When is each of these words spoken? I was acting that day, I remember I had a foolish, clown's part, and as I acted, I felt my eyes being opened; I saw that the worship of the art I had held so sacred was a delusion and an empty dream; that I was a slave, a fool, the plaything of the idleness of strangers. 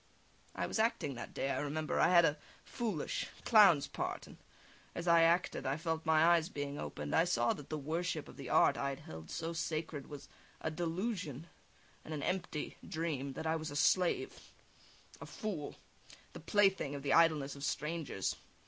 I 0.55 0.65
was 0.65 0.79
acting 0.79 1.13
that 1.13 1.31
day, 1.31 1.51
I 1.51 1.59
remember 1.59 1.99
I 1.99 2.07
had 2.07 2.25
a 2.25 2.39
foolish, 2.65 3.27
clown's 3.45 3.85
part, 3.85 4.25
and 4.25 4.37
as 4.95 5.07
I 5.07 5.21
acted, 5.21 5.67
I 5.67 5.77
felt 5.77 6.07
my 6.07 6.25
eyes 6.25 6.49
being 6.49 6.79
opened; 6.79 7.13
I 7.13 7.23
saw 7.23 7.53
that 7.53 7.69
the 7.69 7.77
worship 7.77 8.27
of 8.27 8.35
the 8.35 8.49
art 8.49 8.77
I 8.77 8.89
had 8.89 9.01
held 9.01 9.29
so 9.29 9.53
sacred 9.53 10.07
was 10.09 10.27
a 10.59 10.71
delusion 10.71 11.45
and 12.03 12.15
an 12.15 12.23
empty 12.23 12.77
dream; 12.83 13.33
that 13.33 13.45
I 13.45 13.55
was 13.55 13.69
a 13.69 13.75
slave, 13.75 14.49
a 15.21 15.27
fool, 15.27 15.75
the 16.33 16.39
plaything 16.39 16.95
of 16.95 17.03
the 17.03 17.13
idleness 17.13 17.55
of 17.55 17.63
strangers. 17.63 18.35